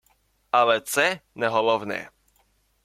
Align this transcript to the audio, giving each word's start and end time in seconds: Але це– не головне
Але 0.51 0.79
це– 0.81 1.19
не 1.35 1.47
головне 1.47 2.09